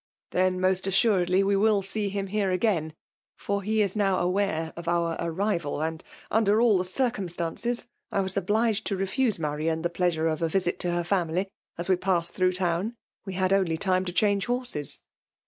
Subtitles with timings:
[0.31, 2.93] "Then most assuredly we shall see him here again,
[3.37, 8.35] for he is now aware of our arrival; w^A, under all the circumstances, I was
[8.35, 12.33] obliged to refiise Marian the pleasure of a visit to her family as we passed
[12.33, 12.95] through town.
[13.27, 15.01] We had only time to change horses.